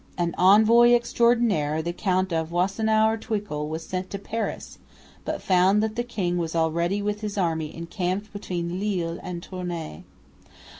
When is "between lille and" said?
8.33-9.43